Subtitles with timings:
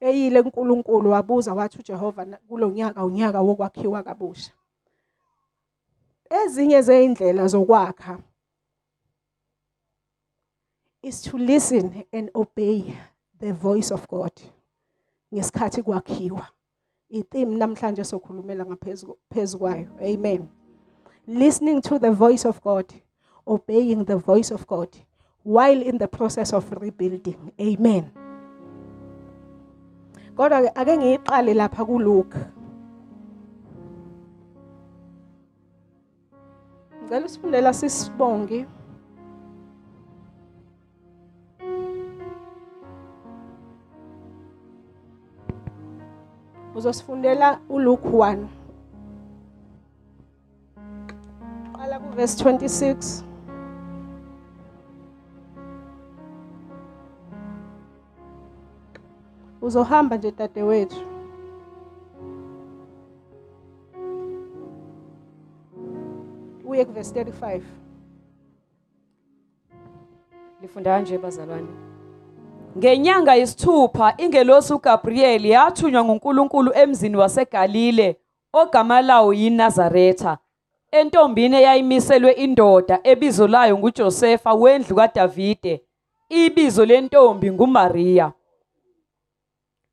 [0.00, 4.52] eyile kuNkulunkulu wabuza wathi uJehova kulonyaka unyaka wokwakhiwa kabusha.
[6.30, 8.18] Ezinye zeindlela zokwakha
[11.02, 12.94] is to listen and obey
[13.38, 14.32] the voice of God
[15.34, 16.46] ngesikhathi kwakhiwa.
[17.10, 20.48] Itheme namhlanje sokhulumela ngaphezulu phezukwayo amen.
[21.26, 22.86] Listening to the voice of God
[23.46, 24.88] obeying the voice of God
[25.42, 27.52] while in the process of rebuilding.
[27.60, 28.27] Amen.
[30.38, 32.38] Kodwa ake ngiyiqale lapha kuLuke.
[37.02, 38.66] Ngicela usifundela sisibongi
[46.74, 48.46] uzosifundela uLuke 1
[51.76, 53.27] qala kuverse 26
[59.68, 60.96] uzohamba nje dadewethu.
[66.64, 67.60] Uye kuverse 35
[70.62, 71.66] Lifunda kanje bazalwane.
[72.78, 78.16] Ngenyanga yesithupha ingelosi uGabriel yathunywa nguNkulunkulu emzini waseGalile
[78.52, 80.38] ogama lawo yiNazaretha.
[80.90, 85.82] Entombini eyayimiselwe indoda ebizo layo nguJosefa wendlu kaDavide.
[86.28, 88.32] Ibizo lentombi nguMaria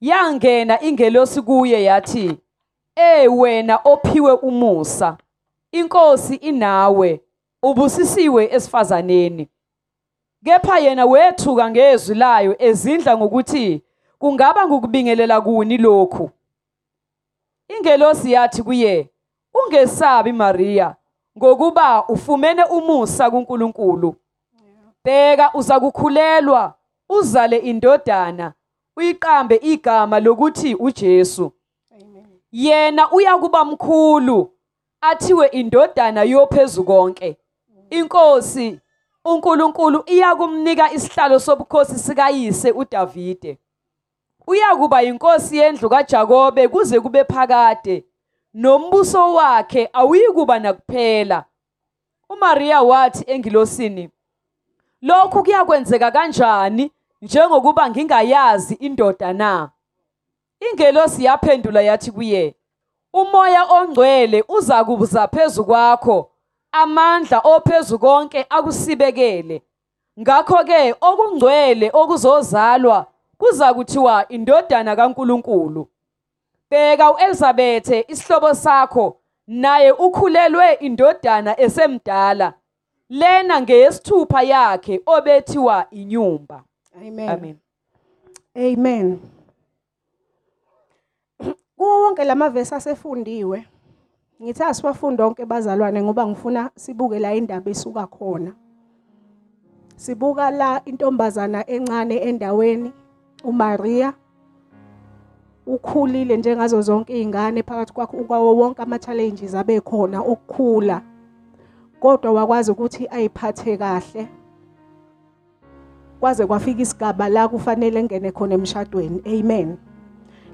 [0.01, 2.37] Yangena ingelosi kuye yathi
[2.95, 5.17] Eh wena ophiwe umusa
[5.71, 7.21] inkosi inawe
[7.63, 9.47] ubusisiwe esifazaneni.
[10.45, 13.81] Kepha yena wethuka ngezwi layo ezindla ngokuthi
[14.19, 16.31] kungaba ngukubingelela kuni lokhu?
[17.67, 19.09] Ingelosi yathi kuye
[19.53, 20.95] ungesabi Maria
[21.37, 24.15] ngokuba ufumene umusa kuNkulunkulu.
[25.05, 26.73] Bheka uza kukhulelwa
[27.09, 28.53] uzale indodana
[28.97, 31.51] uyiqambe igama lokuthi uJesu.
[32.51, 34.51] Yena uyakuba mkhulu
[35.01, 37.37] athiwe indodana yophezukonke
[37.89, 38.79] inkosi
[39.25, 43.57] uNkulunkulu iyakumnika isihlalo sobukhosi sikayise uDavide.
[44.47, 48.05] Uyakuba inkosi yendlu kaJakobe kuze kube phakade.
[48.53, 51.45] Nombuso wakhe awuyikuba nakuphela.
[52.29, 54.09] uMaria wathi engilosini
[55.01, 56.91] lokhu kuyakwenzeka kanjani?
[57.25, 59.69] Njengokuba ngingayazi indoda na?
[60.71, 62.55] Ingelosi yaphendula yathi kuye
[63.13, 66.31] umoya ongcwele uza kuza phezu kwakho
[66.71, 69.61] amandla ophezu konke akusibekele.
[70.19, 73.05] Ngakho ke okungcwele okuzozalwa
[73.37, 75.87] kuza kuthiwa indodana kaNkuluNkulu.
[76.71, 82.53] Bheka uElizabethe isihlobo sakho naye ukhulelwe indodana esemdala.
[83.09, 86.63] Lena ngeyesithupha yakhe obethiwa inyumba.
[86.97, 87.29] Amen.
[87.29, 87.57] Amen.
[88.55, 89.19] Amen.
[91.77, 93.65] Kuwo wonke lamavesi asefundiwe
[94.41, 98.51] ngithi asiwafunde onke bazalwane ngoba ngifuna sibuke la indaba esuka khona.
[99.95, 102.93] Sibuka la intombazana encane endaweni
[103.43, 104.13] uMaria
[105.65, 111.01] ukhulile njengazo zonke izingane phakathi kwakho kwawo wonke ama challenges abekhona okukhula
[111.99, 114.27] kodwa wakwazi ukuthi ayiphathe kahle.
[116.25, 119.21] Kwaze kwafika isigaba la kufanele ngene khona emshadweni.
[119.25, 119.77] Amen.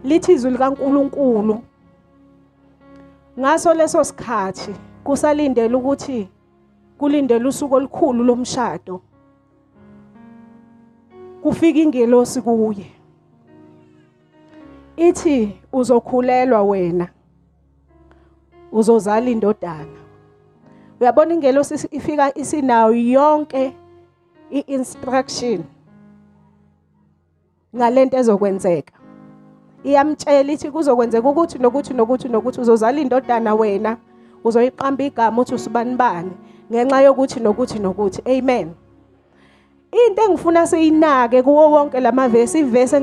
[0.03, 1.61] Lithi izwi likaNkuluNkulu
[3.39, 6.29] ngaso leso sikhathi kusalindele ukuthi
[6.97, 9.01] kulindele usuku olukhulu lomshado.
[11.41, 12.91] Kufika ingelosi kuye.
[14.97, 17.07] Ithi uzokhulelwa wena
[18.71, 19.99] uzozala indodana.
[20.99, 23.80] Uyabona ingelosi ifika isinayo yonke
[24.51, 25.63] i-instruction
[27.75, 28.93] ngalento ezokwenzeka.
[29.83, 33.97] Iyamtshela ithi kuzokwenzeka ukuthi nokuthi nokuthi nokuthi uzozala indodana wena
[34.43, 36.31] uzoyiqamba igama uthi usibani bani
[36.71, 38.21] ngenxa yokuthi nokuthi nokuthi.
[38.25, 38.73] Amen.
[39.91, 42.95] Into engifuna siyinake kuwo wonke lamavesi ivesi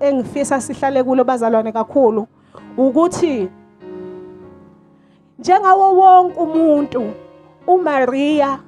[0.00, 2.26] engifisa sihlale kulo bazalwane kakhulu
[2.76, 3.48] ukuthi
[5.38, 7.12] njengawo wonke umuntu
[7.66, 8.58] uMaria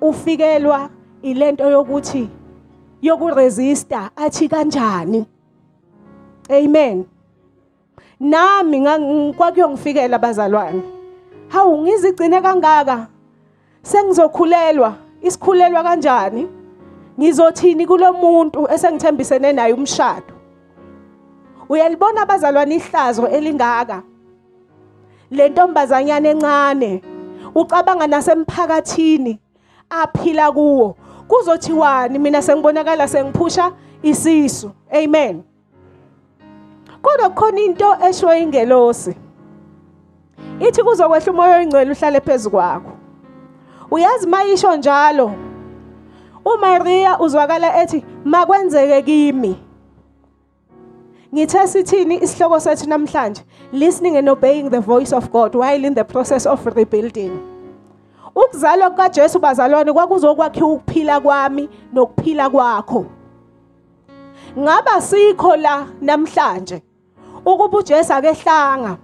[0.00, 0.90] ufikelwa
[1.22, 2.28] ilento yokuthi
[3.02, 5.26] yokuresista athi kanjani?
[6.50, 7.04] Amen.
[8.20, 8.80] Nami
[9.36, 10.82] kwakuyongifikela bazalwane.
[11.48, 13.06] Hawu ngizigcine kangaka?
[13.82, 14.94] Sengizokhulelwa?
[15.22, 16.48] Isikhulelwa kanjani?
[17.18, 20.34] Ngizothini kulomuntu esengithembisene naye umshado?
[21.68, 24.02] Uyalibona abazalwane ihlazo elingaka?
[25.30, 27.02] Le ntombazanyana encane
[27.54, 29.38] ucabanga nasemphakathini
[29.90, 30.96] aphila kuwo
[31.30, 33.72] kuzothiwani mina sengibonakala sengiphusha
[34.02, 34.70] isisu.
[34.92, 35.42] Amen.
[37.02, 39.14] Kodwa kukhona into eshiwo ingelosi.
[40.60, 42.92] Ithi kuzokwehla umoya oyingcwele uhlale phezu kwakho.
[43.90, 45.32] Uyazi mayisho njalo
[46.44, 49.56] uMaria uzwakala ethi makwenzeke kimi.
[51.34, 53.42] Ngithe sithini isihloko sethu namhlanje?
[53.72, 57.49] Listening and obeying the voice of God while in the process of rebuilding.
[58.34, 63.06] Ukuzalwa kukaJesu bazalwane kwakuzokwakhiwa ukuphila kwami nokuphila kwakho.
[64.58, 66.82] Ngaba sikho la namhlanje?
[67.44, 68.98] Ukuba uJesu akehlanga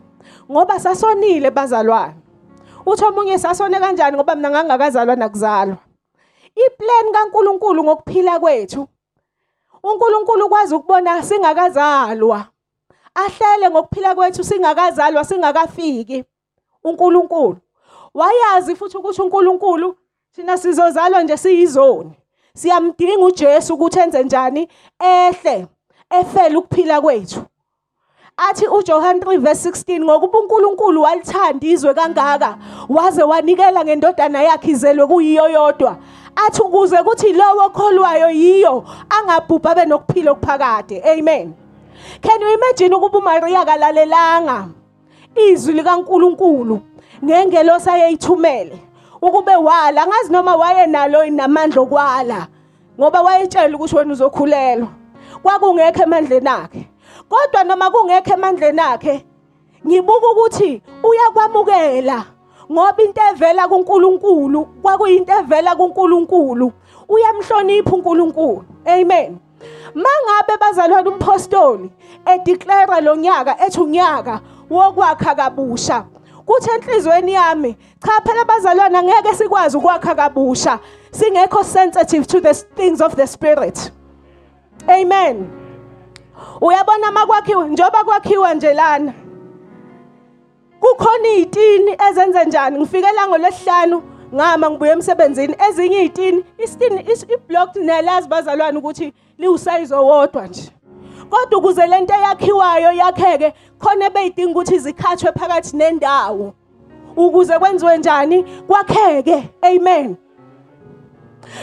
[0.51, 2.15] ngoba sasonile bazalwane.
[2.87, 5.77] Uthi omunye sasone kanjani ngoba mina ngangakazalwa nakuzalwa?
[6.55, 8.89] Iplan kaNkuluNkulu ngokuphila kwethu
[9.83, 12.47] uNkulunkulu ukwazi ukubona singakazalwa.
[13.15, 16.25] Ahlele ngokuphila kwethu singakazalwa singakafiki.
[16.85, 17.57] uNkulunkulu
[18.17, 19.97] wayazi futhi ukuthi uNkulunkulu
[20.35, 22.11] thina sizozalwa nje siyizoni.
[22.55, 24.69] Siyamdinga uJesu ukuthi enze njani?
[24.99, 25.67] Ehle
[26.11, 27.41] efele ukuphila kwethu.
[28.37, 32.59] Athi uJohn 3 verse 16 ngokuba uNkulunkulu walithanda izwe kangaka
[32.89, 35.97] waze wanikela ngendodana yakhe izelwe kuyiyo yodwa.
[36.37, 41.03] Athi ukuze kuthi lowo okholwayo yiyo angabhubha benokuphila okuphakade.
[41.03, 41.55] Amen.
[42.21, 44.69] Can you imagine ukuba uMaria kalalelanga
[45.35, 46.81] izwi likaNkuluNkulu.
[47.25, 48.79] Ngengelosi ayeyithumele
[49.23, 52.47] ukube wala angazi noma wayenalo inamandla okwala
[52.99, 54.89] ngoba wayetshela ukuthi wena uzokhulelwa.
[55.43, 56.89] Kwakungekho emandleni akhe.
[57.29, 59.25] Kodwa noma kungekho emandleni akhe
[59.87, 62.25] ngibuka ukuthi uyakwamukela
[62.73, 66.73] ngoba into evela kuNkulunkulu kwakuyinto evela kuNkulunkulu.
[67.09, 68.65] Uyamhlonipha uNkulunkulu.
[68.87, 69.39] Amen.
[69.95, 71.91] Mangabe bazalwane umpostoli
[72.27, 74.41] edeclare lo nyaka ethi unyaka
[74.71, 76.05] wokwakha kabusha
[76.47, 80.79] kuthi enhlizweni yami cha phela bazalwane angeke sikwazi ukwakha kabusha.
[81.11, 83.93] Singekho sensitive to the things of the spirit.
[84.89, 85.51] Amen.
[86.61, 89.13] Uyabona makwakhiwa njoba kwakhiwa nje lana
[90.81, 92.79] kukhona izitini ezenze njani?
[92.79, 94.03] Ngifike la ngolesihlanu
[94.35, 95.57] ngama ngibuye emsebenzini.
[95.69, 97.01] Ezinye izitini isitini
[97.35, 100.76] iblocked nelazi bazalwane ukuthi liwusayizo wodwa nje.
[101.31, 106.55] Kodwa ukuze lento eyakhiwayo yakheke khona beyidinga ukuthi zikhathwe phakathi nendawo.
[107.17, 108.43] Ukuze kwenziwe njani?
[108.43, 109.49] Kwakheke.
[109.63, 110.17] Amen.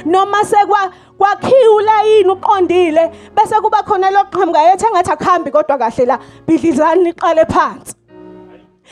[0.06, 6.20] Noma sekwa kwakhiwa ulayini uqondile bese kuba khona loqhamuka yethe engathi akuhambi kodwa kahle la
[6.48, 7.96] bidlizani liqale phansi.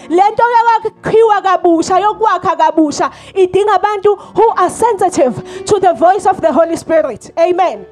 [0.10, 6.52] Lento yakhiwa kabusha yokwakha kabusha idinga abantu who are sensitive to the voice of the
[6.52, 7.32] holy spirit.
[7.38, 7.86] Amen.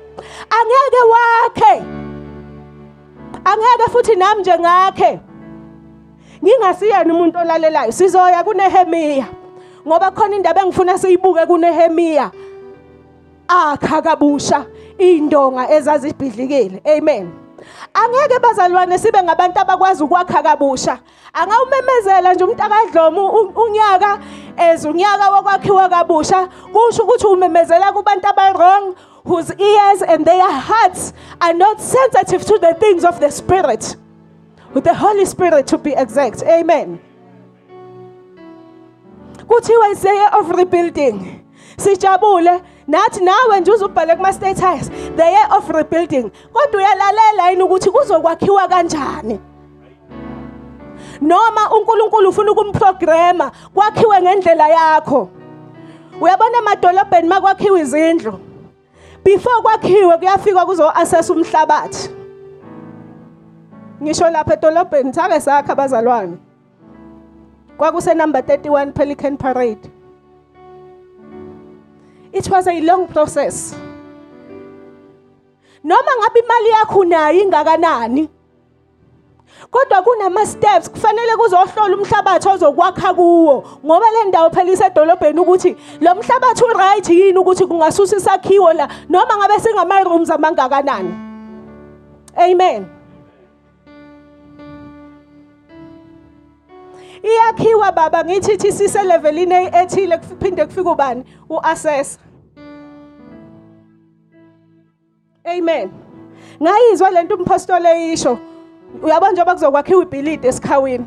[0.50, 1.99] Angeke wakhe.
[3.46, 5.20] Angeke futhi nami nje ngakhe.
[6.44, 7.92] Ngingasiyena umuntu olalelayo.
[7.92, 9.26] Sizoya kuNehemiya.
[9.88, 12.32] Ngoba khona indaba engifuna siyibuke kuNehemiya.
[13.48, 14.66] Akha kabusha
[14.98, 16.82] indonga ezazibhidlikile.
[16.86, 17.32] Amen.
[17.94, 21.00] Angeke bazalwane sibe ngabantu abakwazi ukwakha kabusha.
[21.34, 24.20] Angawumemezela nje umntakadlomo unyaka
[24.58, 26.48] as unyaka wokwakhiwa kabusha.
[26.74, 32.74] Kusho ukuthi umemezela kubantu aba-wrong whose ears and their hearts are not sensitive to the
[32.80, 33.96] things of the spirit
[34.74, 36.44] with the holy spirit to be exact.
[36.44, 37.00] Amen.
[39.38, 41.46] Kuthiwa is the year of rebuilding.
[41.78, 46.32] Sijabule nathi nawe nje uzubhale kuma status the year of rebuilding.
[46.54, 49.40] Kodwa uyalalela yini ukuthi kuzokwakhiwa kanjani?
[51.22, 55.30] Noma uNkulunkulu ufuna ukumprograma kwakhiwe ngendlela yakho.
[56.22, 58.40] Uyabona emadolobheni makwakhiwa izindlu?
[59.24, 62.10] Before kwakhiwe kuyafika kuzo assess umhlabathi.
[64.04, 66.38] Ngisho lapha edolobheni sake sakha abazalwane.
[67.78, 69.90] Kwakuse number 31 Pelican Parade.
[72.34, 73.76] It was a long process.
[75.84, 78.30] Noma ngabe imali yakho unayo ingakanani?
[79.72, 86.16] Kodwa kunama steps kufanele kuzohlola umhlabathi ozokwakha kuwo ngoba le ndawo phela isedolobheni ukuthi lo
[86.16, 91.14] mhlabathi uright yini ukuthi kungasusa isakhiwo la noma ngabe singama rooms amangakanani.
[92.36, 92.86] Amen.
[97.24, 101.24] Iyakhiwa baba ngithi thi sise levelini ethile kuphinde kufike ubani?
[101.50, 102.20] Uassess.
[105.46, 105.92] Amen.
[106.62, 108.40] Ngayizwa lento umpostoli eyisho
[109.04, 111.06] uyabona njengoba kuzokwakhiwa ibhilidi esikhawini?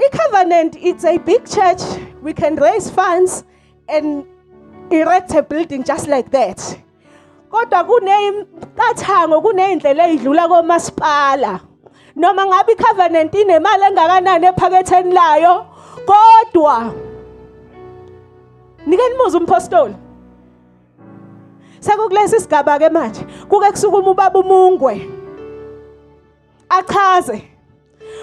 [0.00, 1.82] I-covenant it's a big church.
[2.22, 3.44] We can raise funds
[3.88, 4.24] and
[4.90, 6.58] erect a building just like that.
[7.50, 11.60] Kodwa kuney'qathango kuney'ndlela ey'dlula komasipala.
[12.16, 15.66] Noma ngabe i-covenant inemali engakanani ephaketheni layo
[16.06, 16.94] kodwa
[18.86, 19.94] nike nimuze umpostoli.
[21.80, 25.11] Sekukulesi sigaba ke manje kuke kusukuma ubaba umungwe.
[26.78, 27.42] Achaze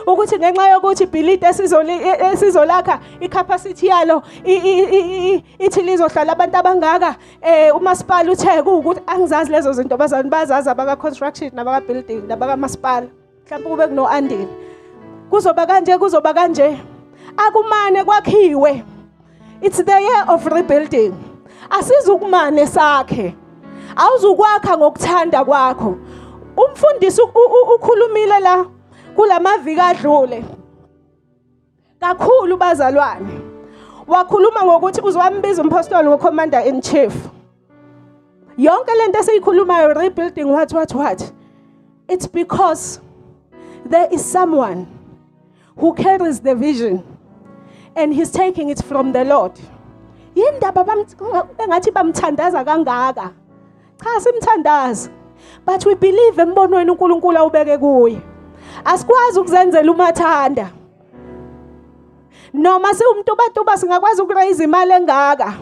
[0.07, 6.31] ukuthi ngenxa yokuthi ibhilidi esizoli- e- esizolakha icapacity yalo i- i- i- i- ithi lizohlala
[6.33, 12.21] abantu abangaka eh umasipala uthe ukuthi angizazi lezo zinto bazani bazazi abaka construction nabaka building
[12.27, 13.07] nabaka masipala
[13.45, 14.47] mhlawumbe kube kuno andile
[15.29, 16.77] kuzoba kanje kuzoba kanje.
[17.37, 18.83] Akumane kwakhiwe.
[19.61, 21.13] It's the year of rebuilding.
[21.69, 23.35] Asizukumane sakhe.
[23.95, 25.97] Awuzukwakha ngokuthanda kwakho.
[26.65, 28.65] Umfundisi ukhulumile la
[29.15, 30.43] kulamaviki adlule.
[31.99, 33.39] Kakhulu bazalwane.
[34.07, 37.13] Wakhuluma ngokuthi uzowambiza umpostoli ngocommander in chief.
[38.57, 41.33] Yonke lento esiyikhulumayo rebuilding what what what?
[42.07, 42.99] It's because
[43.89, 44.87] there is someone
[45.77, 47.03] who carries the vision
[47.95, 49.51] and he's taking it from the lord.
[50.35, 51.05] Yindaba bam-
[51.57, 53.33] engathi bamthandaza kangaka?
[54.03, 55.09] Cha simthandazi
[55.65, 58.22] but we believe embonweni uNkulunkulu awubeke kuye.
[58.86, 60.72] Asikwazi ukuzenzela umathanda.
[62.53, 65.53] Noma siwumntubatuba singakwazi ukuraise imali engaka.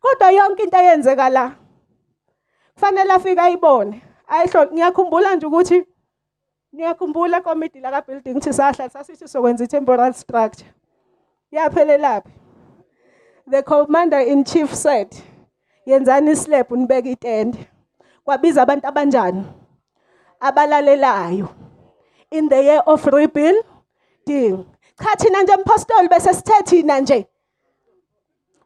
[0.00, 1.52] Kodwa yonke into eyenzeka la
[2.74, 4.02] kufanele afike ayibone.
[4.28, 5.86] Ayihlo ngiyakhumbula nje ukuthi
[6.74, 10.68] ngiyakhumbula komiti la ka building ukuthi sahla sasithi sokwenza i-temporal structure.
[11.52, 12.30] Yaphelelaphi?
[13.46, 15.08] The commander in chief said
[15.88, 17.58] yenzani islab nibeke itende.
[18.24, 19.44] Kwabiza abantu abanjani?
[20.40, 21.48] Abalalelayo.
[22.30, 24.66] In the year of rebuilding.
[25.02, 27.26] Cha thina nje mpostoli bese sithe thina nje.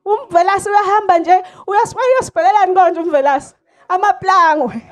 [0.04, 3.54] Umvelasi uyahamba nje uyasibhekelani konje umvelasi?
[3.88, 4.82] Amaplangwe.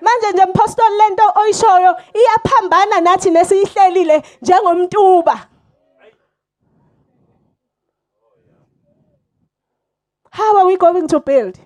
[0.00, 5.38] Manje nje mpostoli lento oyishoyo iyaphambana nathi nesiyihlelile njengomtuba.
[10.36, 11.58] How are we going to build?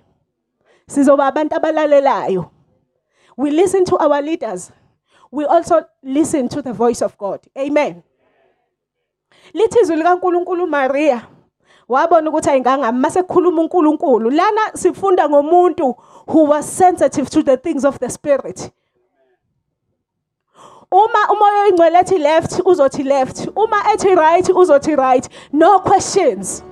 [0.89, 2.51] Sizoba abantu abalalelayo.
[3.37, 4.71] We listen to our leaders.
[5.33, 7.41] We also listen to the voice of God.
[7.59, 8.05] Amen.
[9.53, 11.27] Lithi izwi likaNkuluNkulu Maria
[11.89, 14.31] wabona ukuthi ayingangami mase kukhuluma uNkulunkulu.
[14.31, 15.97] Lana sifunda ngomuntu
[16.29, 18.71] who was sensitive to the things of the spirit.
[20.93, 25.29] Uma umoya oyingcwele ethi left uzothi left, uma ethi right uzothi right.
[25.53, 26.63] No questions.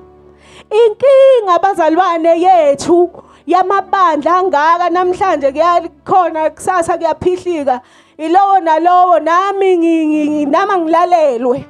[0.70, 3.10] Inkinga abazalwane yethu
[3.46, 7.80] yamabandla angaka namhlanje kuyakhona kusasa kuyaphihlika.
[8.18, 11.64] Ilowo nalowo nami nama ngilalelwe.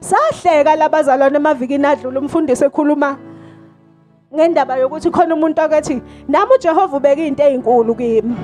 [0.00, 3.16] Sahleka labazalwane emavikini adlule umfundisi ekhuluma
[4.34, 8.36] ngendaba yokuthi khona umuntu akathi nami uJehova ubeka izinto ezinkulu kimi.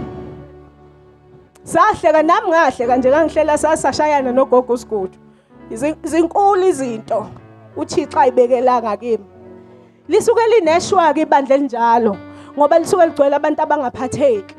[1.65, 5.19] Sahleka nami ngahleka nje ngangihlela sasashayana nogogo uSigudu
[5.71, 7.27] Izi- zinkulu izinto
[7.77, 9.25] uThixo ayibekelanga kimi
[10.13, 12.17] lisuke lineshwa ke ibandla elinjalo
[12.57, 14.55] ngoba lisuke ligcwele abantu abangaphatheki.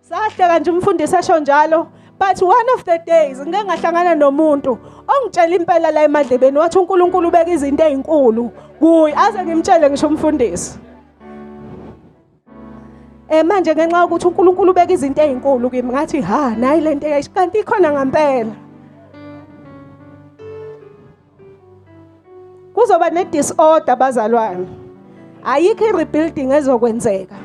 [0.00, 1.86] Sahleka nje umfundisi esho njalo
[2.18, 4.78] but one of the days ngike ngahlangana nomuntu
[5.08, 10.78] ongitshela impela la emadlebeni wathi uNkulunkulu ubeka izinto ezinkulu kuye aze ngimtshele ngisho umfundisi.
[13.28, 17.58] Eh manje ngenxa yokuthi uNkulunkulu ubeka izinto ezinkulu kimi ngathi ha nayi lento eyisho kanti
[17.58, 18.69] ikhona ngempela.
[22.80, 24.66] Kuzoba ne-disorder bazalwane
[25.44, 27.36] ayikho i-rebuilding ezokwenzeka.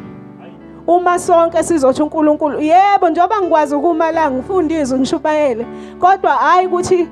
[0.88, 5.66] Uma sonke sizothi uNkulunkulu yebo njengoba ngikwazi ukuma la ngifunda izwi ngishumayele
[6.00, 7.08] kodwa hayi ukuthi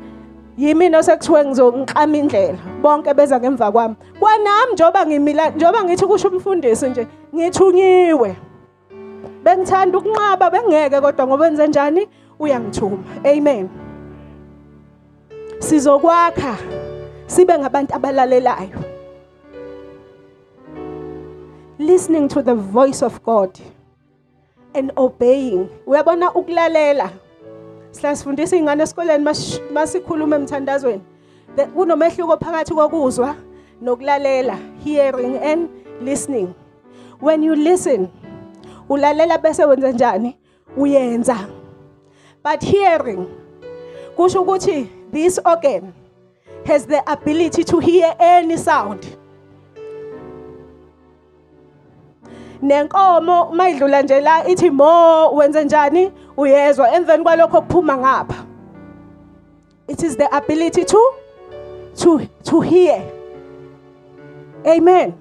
[0.58, 3.96] yimina osekuthiwe ngizongiklama indlela bonke beza ngemva kwami.
[4.20, 8.36] Kwanami njengoba ngimila njengoba ngithi kusho umfundisi nje ngithunyiwe.
[9.44, 12.08] Bengithanda ukunqaba bengeke kodwa ngoba enze njani?
[12.40, 13.04] Uyangithuma.
[13.24, 13.70] Amen.
[15.60, 16.83] Sizokwakha.
[17.28, 18.84] Sibe ngabantu abalalelayo.
[21.80, 23.60] Listening to the voice of God
[24.76, 25.70] and obeying.
[25.88, 27.12] Uyabona ukulalela?
[27.92, 31.02] Siyasifundisa ingane esikoleni mas- masikhuluma emthandazweni.
[31.76, 33.36] Kunomehluko phakathi kokuzwa
[33.82, 35.70] nokulalela hearing and
[36.02, 36.54] listening.
[37.20, 38.10] When you listen
[38.90, 40.38] ulalela bese wenza njani?
[40.78, 41.38] Uyenza.
[42.44, 43.28] But hearing
[44.18, 45.94] kusho ukuthi this organ
[46.66, 49.18] has the ability to hear any sound.
[52.62, 56.12] Nenkomo mayidlula nje la ithi mo wenze njani?
[56.38, 56.92] Uyezwa.
[56.94, 58.46] Emveni kwalokho kuphuma ngapha.
[59.88, 61.14] It is the ability to
[61.96, 63.02] to to hear.
[64.66, 65.14] Amen.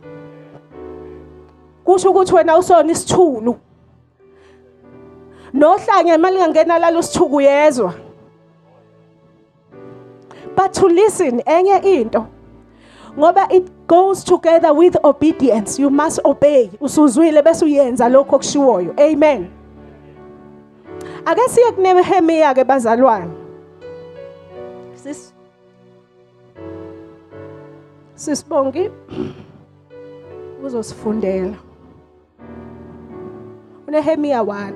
[1.84, 3.58] Kusho ukuthi wena usona isithulu.
[5.54, 7.94] Nohlanye malingangena lalo sithuku uyezwa.
[10.56, 12.26] But to listen enye into.
[13.16, 15.78] Ngoba it goes together with obedience.
[15.78, 16.70] You must obey.
[16.80, 18.94] Usuzwile bese uyenza lokho okushiwoyo.
[18.98, 19.50] Amen.
[21.26, 23.32] Ake siye kunehemiya ke bazalwane.
[24.94, 25.34] Sis
[28.14, 28.90] sisibongi
[30.64, 31.54] uzosifundela.
[33.88, 34.72] Unehemiya 1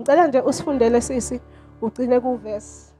[0.00, 1.40] ngicela nje usifundele sisi.
[1.82, 2.91] Ugcine kuverse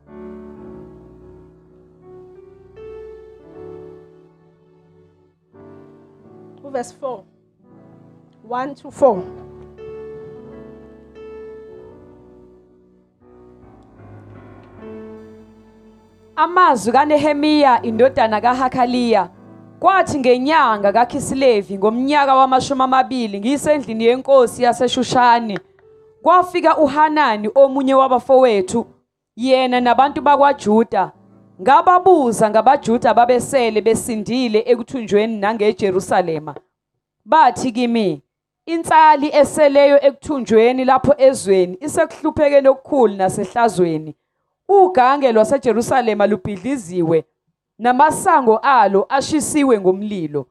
[6.72, 7.22] verse 4
[8.48, 9.22] 1 to 4
[16.36, 19.28] Amazwi kaNehemiya indodana kaHakaliya
[19.80, 25.58] kwathi ngenyanga kaKhisilevi ngomnyaka wamashumi amabili ngisendlini yenkosi yaseShushani
[26.22, 28.86] kwafika uHanani omunye wabafowethu
[29.36, 31.12] yena nabantu bakwaJuda
[31.62, 36.54] ngababuza ngabaJuda babesele besindile ekuthunjweni nangeJerusalema.
[37.24, 38.22] Bathi kimi
[38.66, 44.14] insali eseleyo ekuthunjweni lapho ezweni isekuhluphekeni okukhulu nasehlazweni.
[44.68, 47.24] Ugange lwaseJerusalema lubhidliziwe
[47.78, 50.46] namasango alo ashisiwe ngomlilo.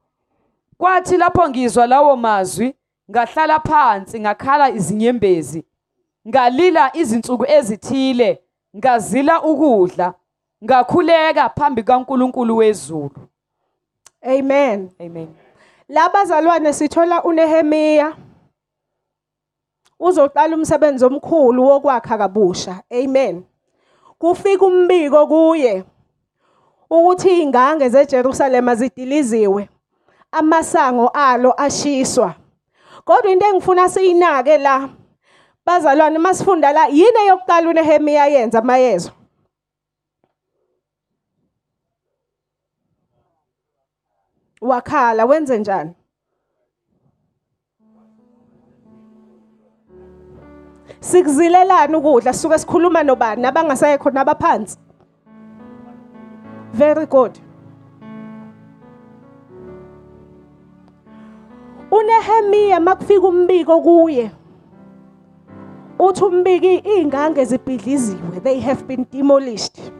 [0.77, 2.73] Kwathi lapho ngizwa lawo mazwi
[3.11, 5.63] ngahlala phansi ngakhala izinyembezi.
[6.27, 8.41] Ngalila izinsuku ezithile
[8.77, 10.13] ngazila ukudla.
[10.63, 13.11] Ngakhuleka phambi kaNkuluNkulu wezulu.
[14.23, 14.89] Amen.
[14.99, 15.27] Amen.
[15.89, 18.15] Labazalwane sithola uNehemiya.
[19.99, 22.83] Uzoqala umsebenzi omkhulu wokwakha kabusha.
[22.91, 23.43] Amen.
[24.19, 25.83] Kufika umbiko kuye
[26.89, 29.69] ukuthi ingange zeJerusalema zidiliziwe
[30.31, 32.35] amasango alo ashiswa.
[33.05, 34.89] Kodwa into engifuna siyinake la
[35.65, 39.20] bazalwane masifunda la yini eyokuqala uNehemiya yenza mayezwa
[44.61, 45.91] wakhala wenze njani?
[50.99, 54.77] Sikuzilelana ukudla sisuke sikhuluma nobani nabangasekho nabaphansi
[56.73, 57.37] very good.
[61.91, 64.31] uNehemiya makufika umbiko kuye.
[65.99, 69.91] Uthi umbiki ingange zibhidliziwe they have been demolished.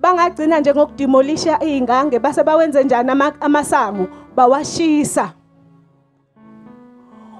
[0.00, 3.10] Bangagcina nje ngokudemolisha izingange base bawenze njani
[3.40, 5.32] amasango bawashisa.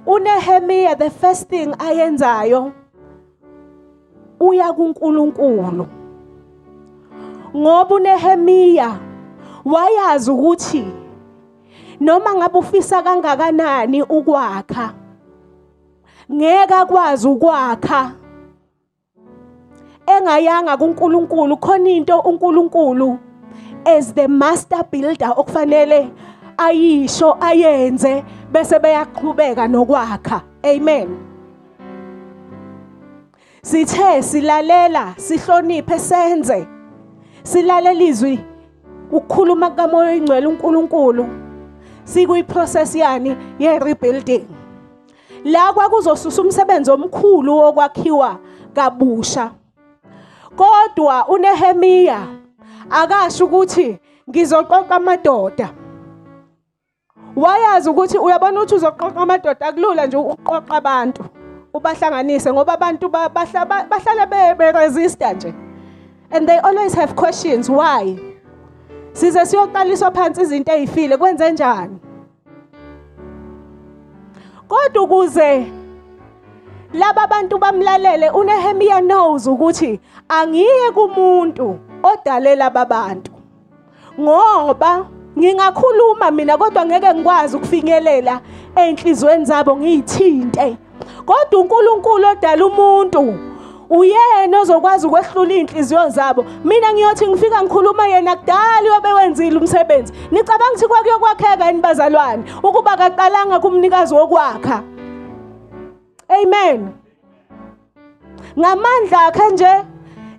[0.06, 2.72] uNehemiya the first thing ayenzayo
[4.40, 5.86] uya kuNkulunkulu.
[7.56, 8.98] Ngoba uNehemiya
[9.64, 10.84] wayazi ukuthi
[12.00, 14.94] noma ngabe ufisa kangakanani ukwakha
[16.32, 18.19] ngeke akwazi ukwakha.
[20.16, 23.18] Engayanga kuNkulunkulu khona into uNkulunkulu
[23.84, 26.10] as the master builder okufanele
[26.58, 30.42] ayisho ayenze bese beyaqhubeka nokwakha.
[30.64, 31.08] Amen.
[33.62, 36.66] Sithe silalela sihloniphe senze.
[37.42, 38.40] Silalela izwi
[39.12, 41.26] ukukhuluma kamoya ingcwele uNkulunkulu.
[42.04, 44.46] Sikuyiprocess yani ye rebuilding
[45.44, 48.38] la kwakuzosusa umsebenzi omkhulu wokwakhiwa
[48.74, 49.50] kabusha.
[50.60, 52.26] Kodwa uNehemiya
[52.90, 53.98] akasho ukuthi
[54.30, 55.68] ngizoqoqa amadoda.
[57.36, 59.66] Wayazi ukuthi uyabona ukuthi uzoqoqa amadoda?
[59.66, 61.24] Akulula nje ukuqoqa abantu
[61.74, 64.26] ubahlanganise ngoba abantu bahlala
[64.58, 65.54] be-resista nje.
[66.30, 68.18] And they always have questions why?
[69.12, 71.98] Size siyoqaliswa phansi izinto ezifile kwenze njani
[74.68, 75.72] kodwa ukuze
[76.92, 83.32] laba bantu bamlalele uNehemiya knows ukuthi angiye kumuntu odalela ababantu
[84.20, 85.06] ngoba
[85.38, 88.40] ngingakhuluma mina kodwa ngeke ngikwazi ukufinyelela
[88.76, 90.76] enhlizweni zabo ngiyithinte.
[91.26, 93.38] Kodwa uNkulunkulu odala umuntu
[93.90, 96.44] uyena ozokwazi ukwehlula inhliziyo zabo.
[96.64, 100.12] Mina ngiyothi ngifika ngikhuluma yena kudala obewenzile umsebenzi.
[100.30, 102.44] Nicabanga ukuthi kwakuyokwakheka yini bazalwane?
[102.62, 104.82] Ukuba kaqalanga kumnikazi wokwakha.
[106.30, 106.92] Amen.
[108.58, 109.84] Ngamandla akhe nje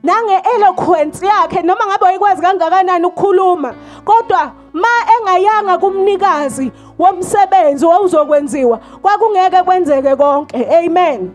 [0.03, 3.73] nange-eloquence yakhe noma ngabe wayekwazi kangakanani ukukhuluma
[4.05, 10.65] kodwa ma engayanga kumnikazi womsebenzi owuzokwenziwa kwakungeke kwenzeke konke.
[10.77, 11.31] Amen.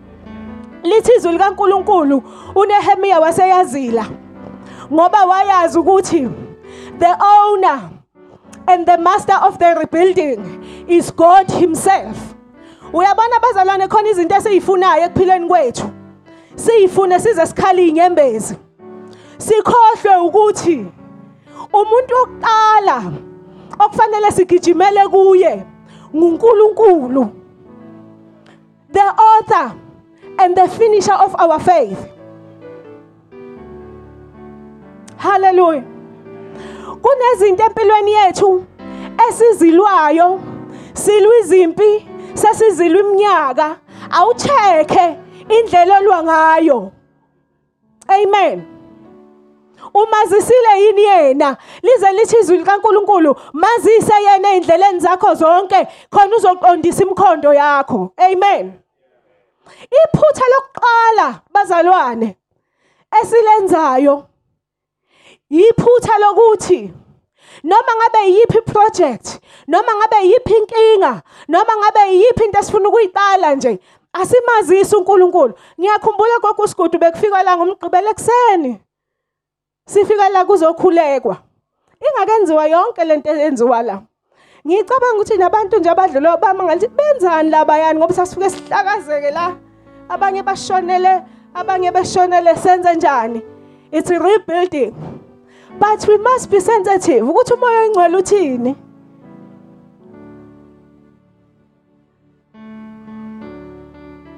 [0.83, 2.23] Lithi izwi likaNkuluNkulu
[2.55, 4.07] uNehemiya waseyazila
[4.93, 6.29] ngoba wayazi ukuthi
[6.99, 7.81] the owner
[8.67, 10.41] and the master of the rebuilding
[10.89, 12.36] is God himself.
[12.97, 15.87] Uyabona bazalwane khona izinto esiyifunayo ekuphileni kwethu?
[16.55, 18.57] Siyifune size sikhale inyembezi
[19.39, 20.87] sikhohlwe ukuthi
[21.73, 22.99] umuntu wokuqala
[23.79, 25.65] okufanele sigijimele kuye
[26.17, 27.29] nguNkulunkulu
[28.93, 29.75] the author
[30.39, 31.99] and the finisher of our faith.
[35.17, 35.85] Hallelujah.
[37.03, 38.65] Kunezinto empilweni yethu
[39.29, 40.41] esizilwayo
[40.95, 43.77] silwa izimpi sesizilwa iminyaka.
[44.11, 45.17] Awucheke
[45.49, 46.93] indlela olwa ngayo.
[48.09, 48.65] Amen.
[49.95, 51.57] Umazisile yini yena?
[51.83, 58.13] Lize lithi izwi likaNkuluNkulu mazise yena ezindleleni zakho zonke khona uzoqondisa imikhondo yakho.
[58.17, 58.73] Amen.
[59.91, 62.37] Iphutha lokuqala bazalwane
[63.23, 64.25] esilenzayo
[65.51, 66.93] iphutha lokuthi
[67.65, 73.79] noma ngabe yiphi project noma ngabe yiphi inkinga noma ngabe yiphi into esifuna ukuyiqala nje
[74.13, 75.55] asimazisi uNkulunkulu.
[75.81, 78.81] Ngiyakhumbula kokusigudu bekufika la ngomgqibelo ekseni
[79.87, 81.37] sifika la kuzokhulekwa.
[82.01, 84.03] Ingakenziwa yonke lento eyenziwa la.
[84.67, 89.57] Ngicabanga ukuthi nabantu nje abadlula bama ngathi benzani labayani ngoba sasifike sihlakazeke la?
[90.09, 91.23] Abanye bashonele
[91.55, 93.43] abanye beshonele senze njani?
[93.93, 94.95] It's a rebuilding.
[95.79, 97.25] But we must be sensitive.
[97.25, 98.77] Ukuthi umoya oyingcwele uthini?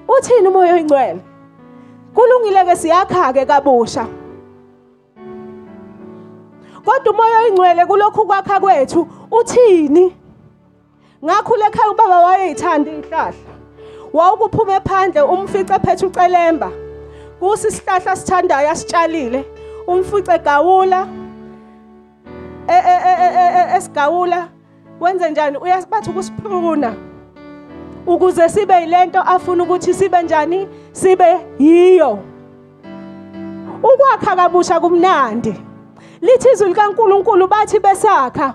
[0.09, 1.20] Uthini umoya oyingcwele?
[2.14, 4.07] Kulungile ke siyakha ke kabusha.
[6.85, 10.16] Kodwa umoya oyingcwele kulokhu kwakha kwethu uthini?
[11.24, 13.33] Ngakhule ekhaya ubaba wayeyithanda izihlahla
[14.12, 16.70] wawukuphuma ephandle umfice phethe ucelemba.
[17.40, 19.44] Kusi isihlahla sithandayo asitshalile.
[19.87, 21.09] Umfice gawula
[23.76, 24.48] esigawula.
[25.00, 25.57] Wenze njani?
[25.57, 26.94] Uyabathi ukusiphuna
[28.07, 30.68] ukuze sibe yilento afuna ukuthi sibe njani?
[30.92, 32.18] Sibe yiyo.
[33.83, 35.54] Ukwakha kabusha kumnandi.
[36.20, 38.54] Lithi izwi likaNkuluNkulu bathi besakha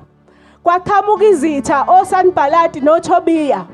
[0.63, 3.65] kwaqhamuka izitha oSanbalati noTobiya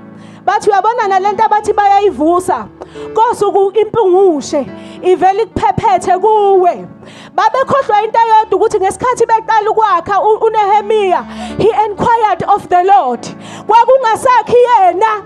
[0.45, 2.67] bathi uyabona nalento abathi bayayivusa?
[3.13, 4.65] Kosuku impungushe
[5.02, 6.88] ivele ikuphephethe kuwe.
[7.36, 11.23] Babekhohlwa into eyodwa ukuthi ngesikhathi beqala ukwakha uNehemiya
[11.58, 13.28] he inquired of the Lord.
[13.67, 15.23] Kwakungasakhi yena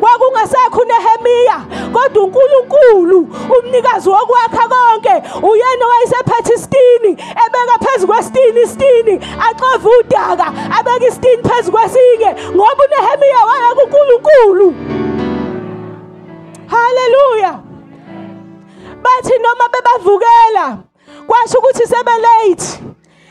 [0.00, 1.58] kwakungasekho uNehemiya
[1.92, 3.18] kodwa uNkulunkulu
[3.58, 7.10] umnikazi wokwakha konke uyena owayesephethe isitini
[7.44, 9.14] ebeka phezu kwesitini isitini
[9.48, 10.46] axove udaka
[10.78, 14.74] abeka isitini phezu kwesinye ngoba uNehemiya waya kuNkulunkulu.
[16.72, 17.62] Haleluya
[19.02, 20.78] bathi noma bebavukela
[21.26, 22.88] kwasho ukuthi sebe late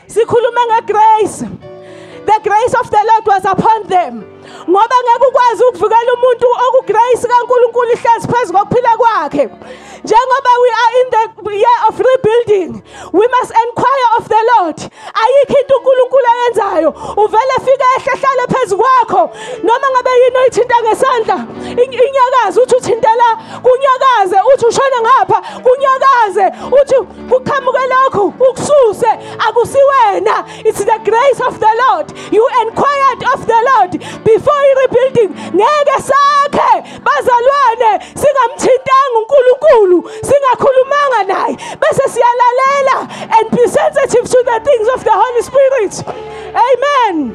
[0.08, 1.38] sikhuluma ngegrace.
[2.26, 4.37] The grace of the Lord was upon them.
[4.70, 9.44] Ngoba ngeke ukwazi ukuvikela umuntu okugrace kaNkuluNkulu ihlezi phezu kokuphila kwakhe.
[10.04, 11.24] Njengoba we are in the
[11.58, 12.82] year of rebuilding
[13.12, 14.78] we must inquire of the Lord.
[15.20, 16.90] Ayikho into uNkulunkulu ayenzayo.
[17.16, 19.30] Uvele fike ehle hlale phezu kwakho.
[19.62, 21.36] Noma ngabe yini oyithinta ngesandla
[22.06, 26.46] inyakazi uthi uthinta la kunyakaze uthi ushona ngapha kunyakaze
[26.80, 26.96] uthi
[27.30, 29.10] kuqhamuke lokhu ukususe
[29.46, 32.12] akusiwena it's the grace of the Lord.
[32.32, 33.92] You inquired of the Lord
[34.24, 36.72] before i-rebuilding ngeke sakhe.
[37.06, 41.56] Bazalwane singamthintanga uNkulunkulu singakhulumanga naye.
[41.80, 42.98] Bese siyalalela
[43.38, 45.94] and be sensitive to the things of the Holy Spirit.
[46.54, 47.34] Amen.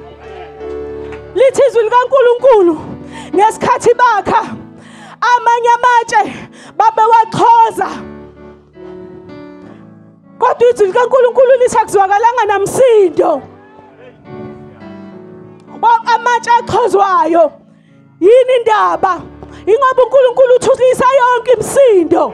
[1.36, 2.80] Lithi izwi likaNkulunkulu
[3.36, 4.42] ngesikhathi bakha
[5.22, 6.22] amanye amatshe
[6.78, 7.90] babewaxhoza
[10.40, 13.53] kodwa izwi likaNkulunkulu lithi akuzwakalanga namsindo.
[15.88, 17.52] Amatshe achozwayo
[18.20, 19.22] yini indaba?
[19.66, 22.34] Ingoba uNkulunkulu uthulisa yonke imisindo.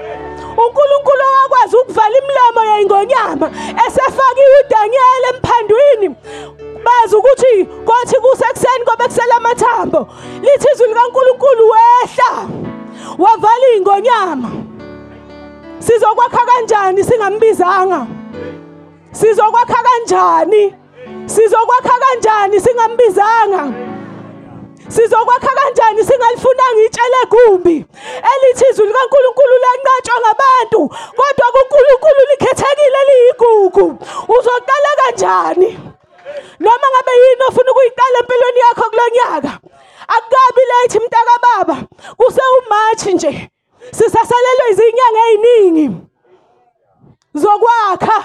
[0.57, 3.51] uNkulunkulu wakwazi ukuvala imilomo yeyingonyama
[3.87, 6.15] esefakiwe uDaniel emphandwini
[6.85, 10.07] bazi ukuthi kothi kusekuseni ngoba kusela amathambo
[10.41, 12.31] lithi izwi likaNkulunkulu wehla
[13.17, 14.49] wavala ingonyama
[15.79, 18.07] sizokwakha kanjani singambizanga?
[19.11, 20.73] Sizokwakha kanjani?
[21.29, 22.59] Sizokwakha kanjani?
[22.61, 23.63] Singambizanga.
[24.87, 26.03] Sizokwakha kanjani?
[26.03, 27.85] Singalifunanga itshele gumbi.
[28.31, 30.81] Elithi izwi likaNkuluNkulu lanqatshwa ngabantu
[31.17, 33.85] kodwa kuNkulunkulu likhethekile liyigugu.
[34.35, 35.69] Uzoqala kanjani?
[36.59, 39.59] Noma ngabe yini ofuna ukuyiqala empilweni yakho kulonyaka
[40.07, 41.75] akukabi late mntaka baba
[42.17, 43.49] kuse umarch nje.
[43.91, 45.87] Sisasalelwe izinyanga eziningi.
[47.33, 48.17] Zokwakha.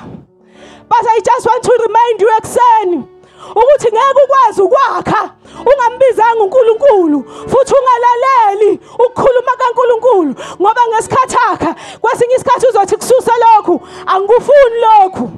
[1.00, 3.04] But i just want to remind you ekseni
[3.50, 5.30] ukuthi ngeke ukwazi ukwakha
[5.66, 14.80] ungambizanga uNkulunkulu futhi ungalaleli ukukhuluma kaNkulunkulu ngoba ngesikhathi akha kwesinye isikhathi uzothi kususa lokhu angikufuni
[14.84, 15.30] lokhu.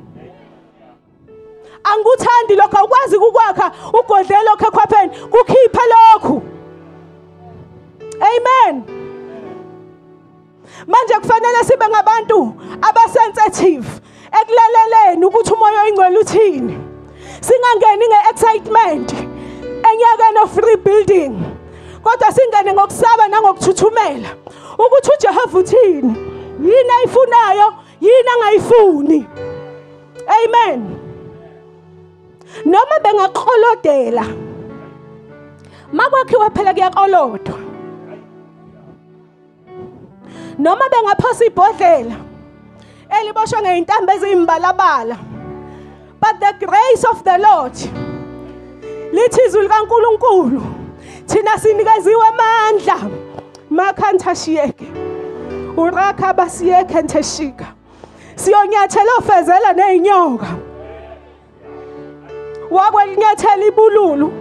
[1.84, 6.42] Angikuthandi lokho awukwazi ukukwakha ugodle lokho ekhwapheni kukhiphe lokhu.
[8.20, 8.82] Amen.
[10.86, 13.86] Manje kufanele sibe ngabantu abasensitive
[15.06, 16.78] ekulaleleni ukuthi umoya oyingcwele uthini?
[17.40, 19.12] Singangeni ngeexcitement.
[19.88, 21.34] Enyakeni of rebuilding.
[22.02, 24.28] Kodwa singene ngokusaba nangokuthuthumela
[24.78, 26.16] ukuthi uJehova uthini?
[26.60, 27.72] Yini ayifunayo?
[28.00, 29.26] Yini angayifuni?
[30.26, 30.98] Amen.
[32.64, 34.26] Noma bengaqolodela
[35.92, 37.58] makwakhiwe phela kuyakolodwa.
[40.58, 42.25] Noma bengaphosa ibhodlela
[43.10, 45.16] eliboshwe ngeintambo eziyimbalabala.
[46.20, 47.76] But the grace of the lord
[49.12, 50.62] lithi izwi likankulunkulu
[51.26, 53.10] thina sinikeziwe amandla.
[53.70, 54.86] Makhantashiyeke.
[55.76, 57.66] Uraka basiyeke nteshika
[58.36, 60.46] siyonyathela ofezela ney'nyoka.
[62.70, 64.32] Wakwelinyathela ibululu.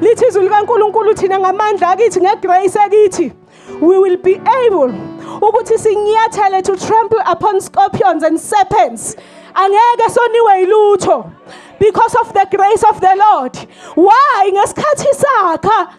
[0.00, 3.32] Lithi izwi likankulunkulu thina ngamandla akithi ngegrace akithi
[3.80, 4.92] we will be able
[5.40, 9.16] ukuthi sinyathele to trample upon scorpions and serpents.
[9.54, 11.32] Angeke soniwe yilutho.
[11.78, 13.56] Because of the grace of the lord.
[13.94, 14.50] Why?
[14.52, 15.94] Ngesikhathi sakha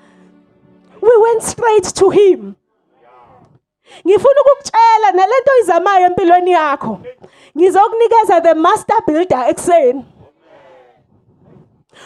[1.01, 2.55] we went straight to him.
[4.05, 6.99] Ngifuna ukukutshela nalento oyizamayo empilweni yakho.
[7.57, 10.05] Ngizokunikeza the master builder ekuseni.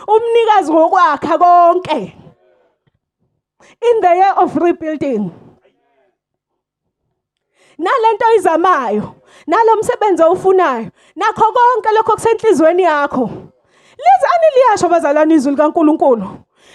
[0.07, 2.15] Umnikazi wokwakha konke.
[3.81, 5.31] In the year of rebuilding.
[7.77, 9.15] Nalento oyizamayo
[9.47, 13.29] nalo msebenzi owufunayo nakho konke lokho kusenhlizweni yakho.
[13.97, 16.27] Lizani liyasho bazalwane izwi likaNkuluNkulu.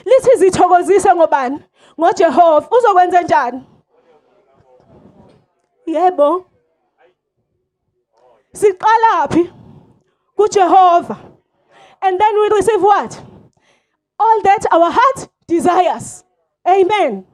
[0.05, 1.59] Lithi zithokozise ngobani?
[2.01, 2.69] ngoJehova.
[2.71, 3.63] Uzokwenza njani?
[5.87, 6.45] Yebo.
[8.53, 9.51] Siqala phi
[10.37, 11.17] kuJehova.
[12.03, 13.23] And then we receive what?
[14.21, 16.25] All that our heart desires.
[16.67, 17.27] Amen.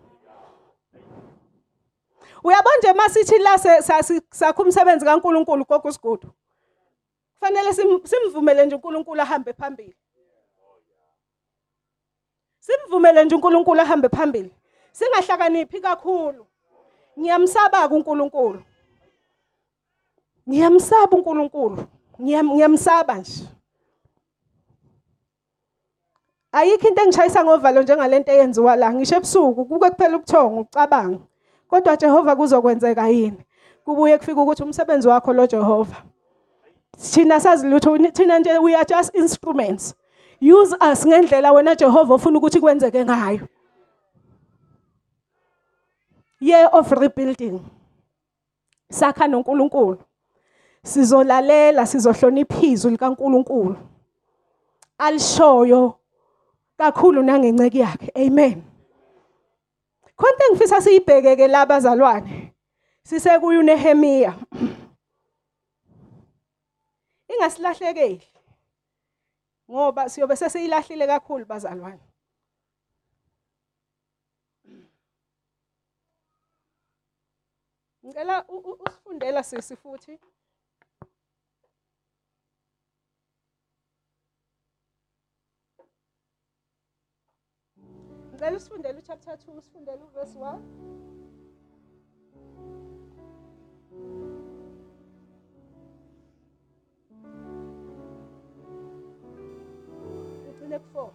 [2.44, 3.58] Uyabona nje masithi la
[4.30, 6.28] sakho umsebenzi kaNkuluNkulu gogo sigudu
[7.44, 7.72] kufanele
[8.04, 9.96] simvumele nje uNkulunkulu ahambe phambili.
[12.58, 14.54] Simvumele nje uNkulunkulu ahambe phambili.
[14.92, 16.46] Singahlakaniphi kakhulu?
[17.18, 18.62] Ngiyamsaba kuNkulunkulu
[20.48, 21.84] ngiyamsaba uNkulunkulu.
[22.20, 23.48] Ngiyamsaba nje.
[26.52, 28.92] Ayikho into engishayisa ngovalo njengalento eyenziwa la.
[28.92, 31.18] Ngisho ebusuku kuke kuphela ubuthongo ucabanga
[31.74, 33.38] kodwa Jehova kuzokwenzeka yini?
[33.84, 35.96] Kubuye kufika ukuthi umsebenzi wakho lo Jehova.
[36.98, 39.94] Thina sazi lutho thina nje we are just instruments.
[40.40, 43.48] Use us ngendlela wena Jehova ufuna ukuthi kwenzeke ngayo.
[46.40, 47.60] Year of rebuilding.
[48.90, 49.98] Sakha noNkulunkulu.
[50.84, 53.76] Sizolalela sizohlonipha izwi likaNkulunkulu
[54.98, 55.94] alishoyo
[56.78, 58.12] kakhulu nangenceke yakhe.
[58.26, 58.73] Amen.
[60.16, 62.54] Khonto engifisa siyibheke-ke la bazalwane.
[63.04, 64.32] Sisekuyo uNehemiya.
[67.28, 68.22] Ingasilahlekeli
[69.70, 72.00] ngoba siyobe sesiyilahlile kakhulu bazalwane.
[78.04, 80.18] Ngicela usifundela sisi futhi.
[88.44, 90.58] Ngicela usifundele uchapter 2 usifundele uverse 1
[100.50, 101.08] ugcine ku-4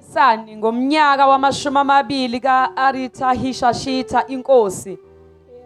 [0.00, 4.98] Sani ngomnyaka wamashumi amabili ka-Arithahishashita inkosi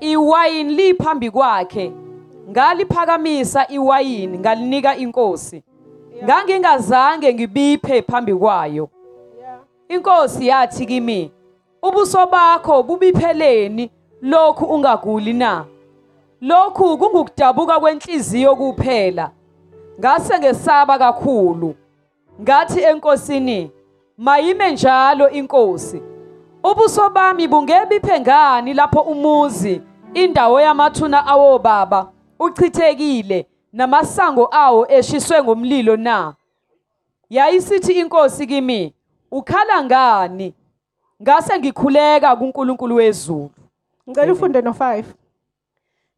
[0.00, 1.92] iwayini liphambi kwakhe.
[2.50, 5.62] Ngaliphakamisa iwayini ngalinika inkosi.
[6.24, 8.88] Ngangingazange ngibiphe phambi kwayo.
[9.88, 11.32] Inkosi yathi kimi
[11.82, 13.90] ubuso bakho bubipheleni
[14.22, 15.64] lokhu ungaguli na?
[16.40, 19.30] Lokhu kungukudabuka kwenhliziyo kuphela.
[19.98, 21.74] Ngase ngesaba kakhulu.
[22.42, 23.70] Ngathi enkosini
[24.18, 26.02] mayime njalo inkosi.
[26.64, 29.80] Ubuso bami bungebiphe ngani lapho umuzi
[30.14, 32.08] indawo yamathuna awobaba
[32.38, 33.46] uchithekile?
[33.74, 36.34] Namasango awo eshiswe ngomlilo na?
[37.30, 38.94] Yayisithi inkosi kimi
[39.30, 40.54] ukhala ngani?
[41.22, 43.50] Ngase ngikhuleka kuNkulunkulu wezulu.
[44.08, 45.04] Ngicela ufunde no5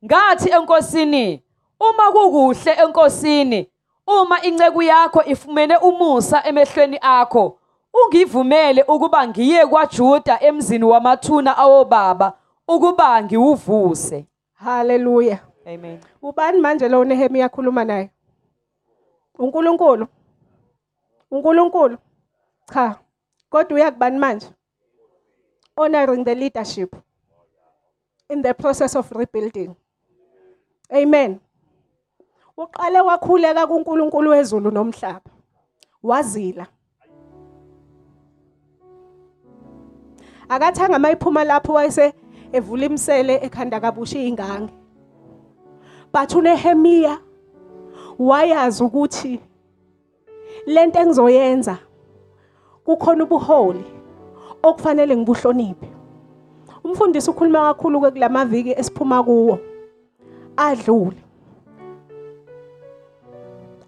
[0.04, 1.42] ngathi enkosini
[1.80, 3.68] uma kukuhle enkosini
[4.06, 7.58] uma inceku yakho ifumene umusa emehlweni akho
[7.94, 12.32] ungivumele ukuba ngiye kwaJuda emzini wamathuna awobaba
[12.68, 14.26] ukuba ngiwuvuse.
[14.54, 15.98] Haleluya Amen.
[16.22, 18.10] ubani manje lo Nehemiya akhuluma naye?
[19.38, 20.06] uNkulunkulu.
[21.30, 21.98] uNkulunkulu.
[22.72, 22.98] Cha
[23.50, 24.46] kodwa uyakubani manje?
[25.76, 26.96] Honoring the leadership.
[28.30, 29.74] In the process of rebuilding.
[30.92, 31.40] Amen.
[32.56, 35.30] Uqale wakhuleka kuNkulunkulu wezulu nomhlaba.
[36.02, 36.66] Wazila.
[40.48, 42.14] Akathanga mayiphuma lapho wayese
[42.52, 44.72] evula imsele ekhanda kabusha ingange
[46.16, 47.18] but uNehemiya
[48.18, 49.40] wayazi ukuthi
[50.66, 51.78] lento engizoyenza
[52.84, 53.84] kukhona ubuholi
[54.62, 55.88] okufanele ngibuhloniphe.
[56.84, 59.58] Umfundisi ukhuluma kakhulu ke kulamaviki esiphuma kuwo
[60.56, 61.20] adlule.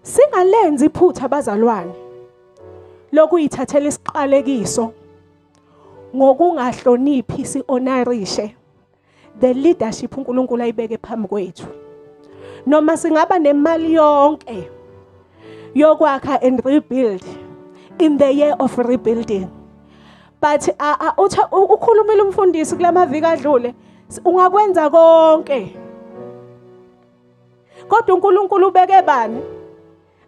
[0.03, 1.95] Singalenzi iphutha abazalwane
[3.13, 4.93] lokuyithathela isiqalekiso
[6.17, 8.55] ngokungahloniphi si-honorishe
[9.41, 11.88] the leadership uNkulunkulu ayibeke phambi kwethu.
[12.69, 14.69] Noma singaba nemali yonke
[15.75, 17.25] yokwakha and rebuild
[17.99, 19.49] in the year of rebuilding.
[20.41, 20.69] But
[21.53, 23.75] ukhulumile umfundisi kulamaviki adlule
[24.25, 25.77] ungakwenza konke.
[27.89, 29.41] Kodwa uNkulunkulu ubeke bani?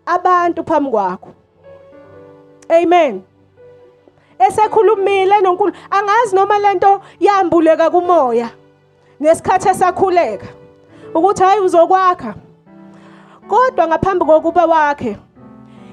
[0.07, 1.29] Abantu phambi kwakho.
[2.69, 3.23] Amen.
[4.39, 8.51] Esekhulumile noNkulunkulu angazi noma lento yambuleka kumoya
[9.23, 10.60] ngesikhathi esakhuleka.
[11.15, 12.35] Ukuthi hayi uzokwakha.
[13.49, 15.17] Kodwa ngaphambi kokuba wakhe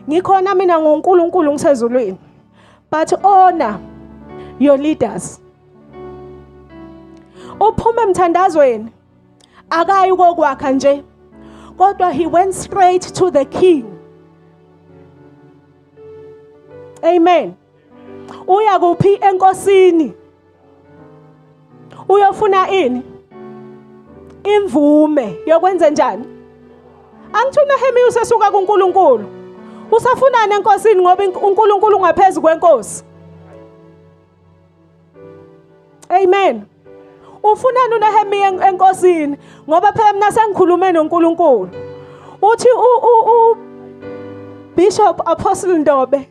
[0.10, 2.17] ngikhona mina ngoNkulunkulu ngisezulwini
[2.91, 3.80] but honor
[4.60, 5.41] your leaders.
[7.60, 8.91] Uphume emthandazweni
[9.69, 11.03] akayi kokwakha nje
[11.77, 13.86] kodwa he went straight to the king.
[17.03, 17.53] Amen.
[18.47, 20.13] Uya kuphi enkosini?
[22.10, 23.03] Uyofuna ini?
[24.55, 25.38] Imvume.
[25.45, 26.25] Yokwenza njani?
[27.33, 29.25] Angithi uNehemiya usesuka kuNkulunkulu.
[29.91, 33.03] Usafunana enkosini ngoba uNkulunkulu ngaphezulu kwenkosi.
[36.10, 36.62] Amen.
[37.43, 39.38] Ufunana uNehemiya enkosini
[39.69, 41.69] ngoba phela mina sengikhulume noNkulunkulu.
[42.41, 43.57] Uthi u
[44.75, 46.29] Bishop Apostle Ndobe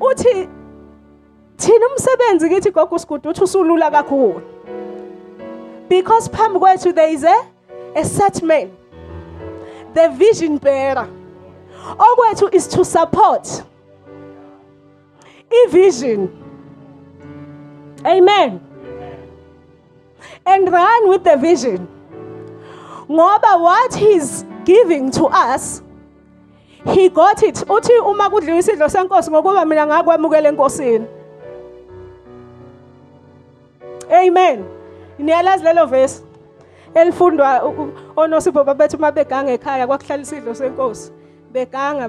[0.00, 0.48] uthi
[1.56, 4.40] thina umsebenzi kithi gogo sigudu uthi usulula kakhulu.
[5.88, 7.46] Because phambi kwethu there is a,
[7.96, 8.70] a set man.
[9.94, 11.08] The vision bearer.
[11.84, 13.62] Okwethu is to support.
[15.52, 16.44] I-vision
[18.04, 18.60] amen.
[20.46, 21.88] And run with the vision.
[23.08, 25.82] Ngoba what he's giving to us
[26.92, 27.54] he got it.
[27.54, 31.06] Uthi uma kudliwa isidlo senkosi ngokuba mina ngakwamukela enkosini.
[34.10, 34.73] Amen.
[35.18, 36.22] Niyalazi lelo verse
[36.94, 37.62] elifundwa
[38.16, 41.12] onosipho babethu uma beganga ekhaya kwakuhlala isidlo senkosi.
[41.52, 42.08] Beganga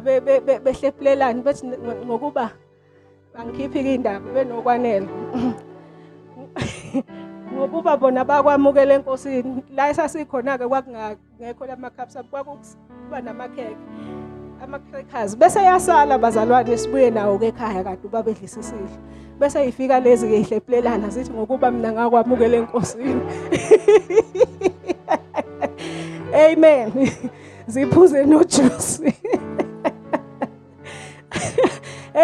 [0.65, 1.67] behlephulelani bethi
[2.05, 2.51] ngokuba
[3.37, 5.07] angikhiphi indaba benokwanele.
[7.53, 13.77] Ngokuba bona bakwamukela enkosini la esasikhona ke kwakungekho lamakhapsa kwakuba namakheke
[14.65, 18.87] ama-crackers bese yasala bazalwane sibuye nawo ke ekhaya kade ubabedlisa isidlo
[19.39, 23.21] bese yifika lezi ke ihlephulelana zithi ngokuba mina ngakwamukela enkosini.
[26.45, 26.91] Amen.
[27.67, 29.13] Ziphuze nojuice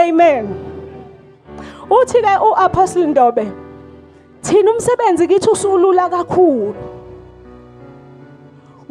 [0.03, 0.47] amen.
[1.89, 3.47] Uthi ke uapostle Ndobe
[4.41, 6.75] thina umsebenzi kithi usulula kakhulu.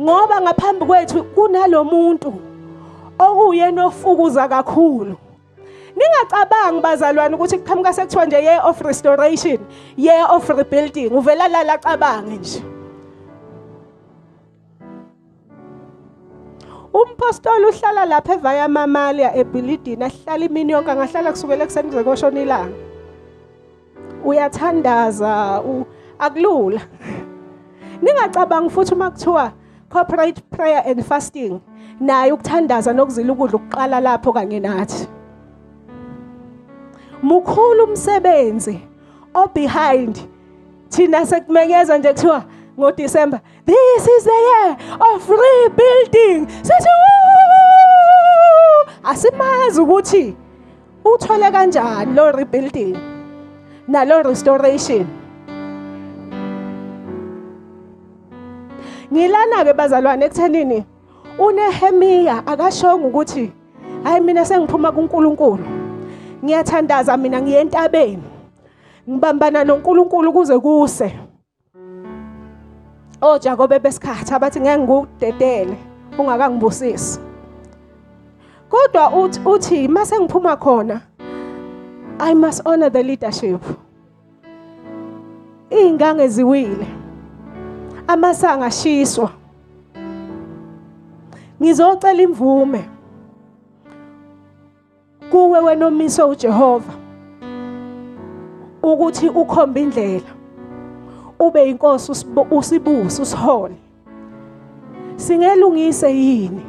[0.00, 2.49] Ngoba ngaphambi kwethu kunalomuntu
[3.26, 5.16] okuyena ofukuza kakhulu
[5.96, 9.58] Ningacabangi bazalwane ukuthi kuqhamuka sekuthiwa nje year of restoration,
[9.96, 11.10] year of rebuilding.
[11.10, 12.62] Uvela la lacabange nje.
[16.94, 22.76] Umpostoli uhlala lapha evaya mamalia ebhilidini ahlala imini yonke angahlala kusukela ekuseni kuze koshona ilanga.
[24.24, 25.62] Uyathandaza
[26.18, 26.80] akulula.
[28.02, 29.52] Ningacabangi futhi uma kuthiwa
[29.90, 31.60] corporate prayer and fasting
[32.00, 35.08] naye ukuthandaza nokuzila ukudla ukuqala lapho kanye nathi.
[37.22, 38.80] Mukhulu umsebenzi
[39.34, 40.18] o behind
[40.88, 42.44] thina sekumenyeza nje kuthiwa
[42.78, 46.46] ngoDecember this is the year of rebuilding.
[46.62, 46.88] Sithi
[49.04, 50.36] asimazi ukuthi
[51.04, 52.96] uthole kanjani lo rebuilding
[53.88, 55.06] nalo restoration.
[59.12, 60.84] Ngilana ke bazalwane ekuthenini
[61.40, 63.52] uNehemiya akashonga ukuthi
[64.04, 65.64] hayi mina sengiphuma kuNkulunkulu.
[66.44, 68.22] Ngiyathandaza mina ngiye entabeni.
[69.10, 71.12] Ngibambana noNkulunkulu kuze kuse.
[73.20, 75.76] oJakobe besikhathi abathi ngeke ngikudedele
[76.18, 77.20] ungakangibusisi.
[78.70, 79.12] Kodwa
[79.44, 81.00] uthi mase ngiphuma khona
[82.20, 83.62] I must honor the leadership.
[85.70, 86.86] Iy'ngange ziwile.
[88.06, 89.39] Amasanga ashiswa
[91.62, 92.84] ngizocela imvume.
[95.30, 96.92] Kuwe wena omiso uJehova
[98.82, 100.30] ukuthi ukhomba indlela
[101.38, 103.76] ube inkosi usibusa usihole
[105.16, 106.62] singelungise yini?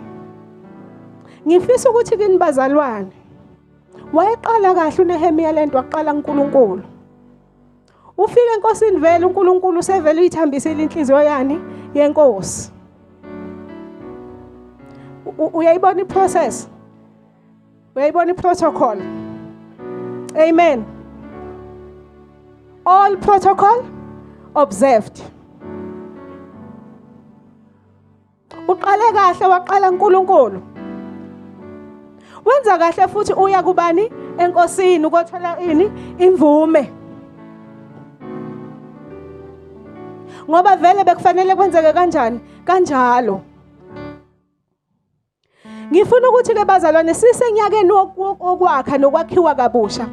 [1.47, 3.11] Ngifisa ukuthi kini bazalwane.
[4.13, 6.83] Wayeqala kahle uNehemiya lento waqala uNkulunkulu.
[8.17, 11.59] Ufika enkosini vele uNkulunkulu usevele uyithambisile inhliziyo yani?
[11.93, 12.71] Yenkosi.
[15.37, 16.67] Uyayibona iprocess
[17.95, 18.97] uyayibona iprotocol
[20.35, 20.85] amen.
[22.85, 23.85] All protocol
[24.55, 25.21] observed.
[28.67, 30.61] Uqale kahle waqala uNkulunkulu.
[32.45, 34.09] Wenza kahle futhi uya kubani?
[34.37, 35.91] Enkosini ukothola ini?
[36.17, 36.91] Imvume.
[40.49, 42.39] Ngoba vele bekufanele kwenzeke kanjani?
[42.65, 43.41] Kanjalo.
[45.91, 50.07] Ngifuna ukuthi ke bazalwane sisenyakeni wokwakha nokwakhiwa kabusha.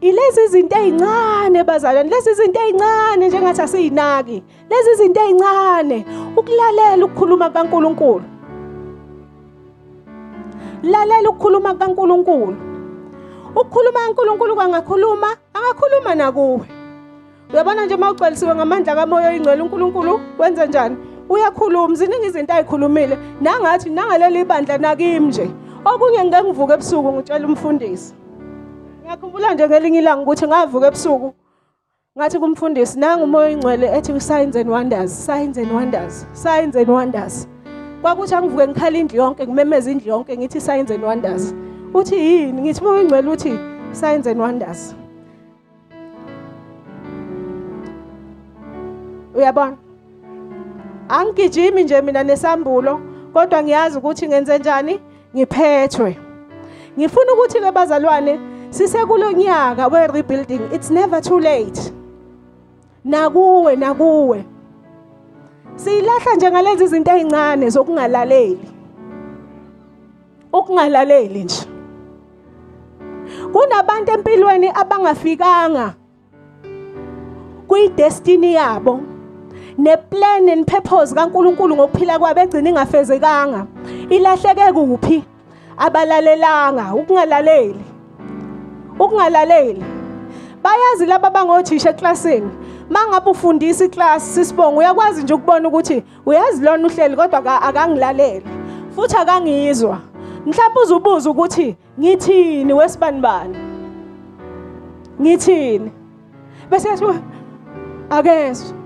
[0.00, 6.06] Ilezi zinto ezincane bazalwane lezi zinto ezincane njengathi asiyinaki lezi zinto ezincane
[6.36, 8.24] ukulalela ukukhuluma kaNkuluNkulu
[10.82, 12.56] lalela ukukhuluma kaNkuluNkulu
[13.56, 16.66] ukukhuluma kaNkuluNkulu kangakhuluma angakhuluma nakuwe.
[17.52, 20.96] Uyabona nje mawugcwalisiwe ngamandla kamoya oyingcwele uNkulunkulu wenza njani?
[21.32, 23.18] Uyakhuluma ziningi izinto ayikhulumile.
[23.40, 25.46] Nangathi nangaleli bandla nakimi nje
[25.84, 28.14] okunye ngeke ngivuke ebusuku ngitshela umfundisi.
[29.02, 31.28] Ngiyakhumbula nje ngelinye ilanga ukuthi ngavuka ebusuku
[32.16, 37.48] ngathi kumfundisi nanga umoya oyingcwele ethi signs and wonders signs and wonders signs and wonders.
[38.02, 41.54] Kwakuthi angivuke ngikhala indlu yonke ngimemeza indlu yonke ngithi signs and wonders.
[41.94, 42.62] Uthi yini?
[42.62, 43.58] Ngithi uma ingcwele uthi
[43.92, 44.94] signs and wonders.
[49.34, 49.76] Uyabona?
[51.08, 53.00] Angigijimi nje mina nesambulo
[53.32, 55.00] kodwa ngiyazi ukuthi ngenze njani?
[55.36, 56.18] Ngiphethwe.
[56.98, 58.40] Ngifuna ukuthi ke bazalwane
[58.70, 61.92] sisekulonyaka we rebuilding it's never too late.
[63.04, 64.44] Nakuwe nakuwe.
[65.76, 68.68] Siyilahla nje ngalezi zinto ezincane zokungalaleli.
[70.52, 71.66] Ukungalaleli nje.
[73.52, 75.94] Kunabantu empilweni abangafikanga.
[77.68, 79.11] Kuyidestiny yabo.
[79.78, 83.66] Neplan and purpose kaNkuluNkulu ngokuphila kwabo egcina ingafezekanga.
[84.10, 85.24] Ilahleke kuphi?
[85.78, 87.84] Abalalelanga ukungalaleli.
[88.98, 89.84] Ukungalaleli.
[90.62, 92.50] Bayazi laba bangothisha eklasini
[92.90, 98.46] mangabe ufundisa iclass sisibonga uyakwazi nje ukubona ukuthi uyazi lona uhleli kodwa akangilaleli
[98.94, 99.98] futhi akangizwa
[100.46, 103.56] mhlawumbe uzubuza ukuthi ngithini wesibanibani?
[105.20, 105.90] Ngithini?
[106.70, 107.04] Bese yathi
[108.10, 108.81] akezwe.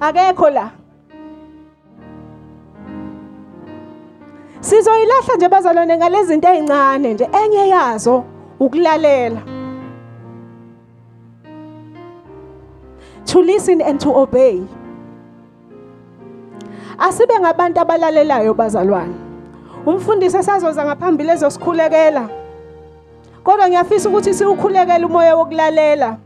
[0.00, 0.70] Akekho la
[4.60, 8.24] sizoyilahla nje bazalwane ngalezi zinto ezincane nje enye yazo
[8.60, 9.42] ukulalela.
[13.26, 14.62] To listen and to obey.
[16.98, 19.14] Asibe ngabantu abalalelayo bazalwane.
[19.86, 22.28] Umfundisi esazoza ngaphambili ezosikhulekela.
[23.44, 26.16] Kodwa ngiyafisa ukuthi siwukhulekele umoya wokulalela.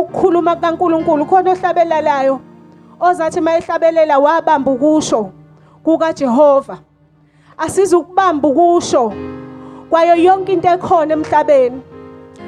[0.00, 2.40] Ukukhuluma kaNkuluNkulu khona ohlabelelayo
[3.00, 5.30] ozathi mayehlabelela wabamba ukusho
[5.84, 6.78] kukaJehova.
[7.58, 9.12] Asizukubamba ukusho
[9.90, 11.82] kwayo yonke into ekhona emhlabeni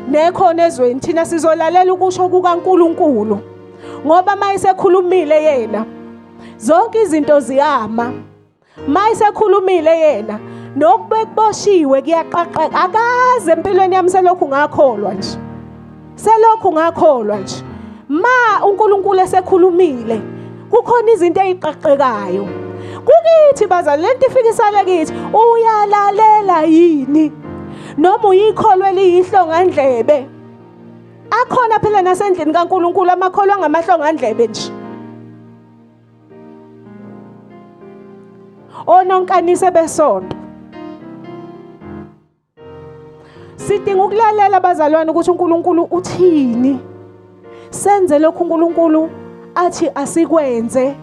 [0.08, 1.00] nekhona ezweni.
[1.00, 3.38] Thina sizolalela ukusho kukaNkuluNkulu
[4.06, 5.84] ngoba mayisekhulumile yena
[6.58, 8.12] zonke izinto ziyama.
[8.88, 10.38] Mayisekhulumile yena
[10.76, 15.49] nokubekuboshiwe kuyaqaqeka akaze empilweni yami selokhu ngakholwa nje.
[16.24, 17.64] Selokhu ngakholwa nje.
[18.08, 20.20] Ma uNkulunkulu esekhulumile
[20.70, 22.44] kukhona izinto eziqaqekayo
[23.06, 27.32] kukithi bazali lento ifika isale kithi uyalalela yini?
[27.98, 30.26] Noma uyikholwe eliyihlongandlebe
[31.30, 34.72] akhona phela nasendlini kaNkuluNkulu amakholwa ngamahlongandlebe nje.
[38.86, 40.39] Ononkanise besonto
[43.66, 46.80] sidinga ukulalela abazalwane ukuthi uNkulunkulu uthini.
[47.70, 49.10] Senze lokhu uNkulunkulu
[49.54, 50.96] athi asikwenze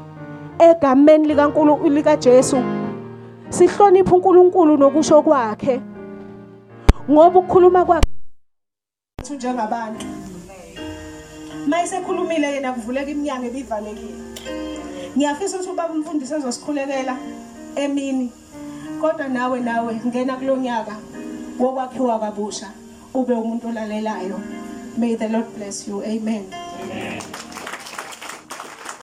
[0.60, 2.58] egameni likaNkulunkulu likaJesu.
[3.49, 5.82] Sihloniphe uNkulunkulu nokusho kwakhe.
[7.10, 8.08] Ngoba ukukhuluma kwakhe
[9.36, 10.05] njengabantu.
[11.68, 14.24] Mayisekhulumile yena kuvuleka iminyango ebivalekile.
[15.16, 17.18] Ngiyafisa ukuthi ubaba umfundisi ezosikhulekela
[17.76, 18.32] emini.
[19.01, 20.95] Kodwa nawe nawe ngena kulonyaka
[21.60, 22.70] wokwakhiwa kabusha
[23.14, 24.39] ube umuntu olalelayo.
[24.97, 26.03] May the lord bless you.
[26.03, 26.45] Amen.